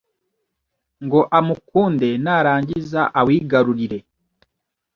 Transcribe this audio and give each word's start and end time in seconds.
ngo 1.05 1.19
amukunde 1.39 2.09
narangiza 2.23 3.01
awigarurire. 3.19 3.99